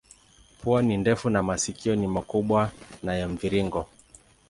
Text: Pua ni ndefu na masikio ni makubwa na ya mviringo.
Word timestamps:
Pua 0.61 0.81
ni 0.81 0.97
ndefu 0.97 1.29
na 1.29 1.43
masikio 1.43 1.95
ni 1.95 2.07
makubwa 2.07 2.71
na 3.03 3.15
ya 3.15 3.27
mviringo. 3.27 3.85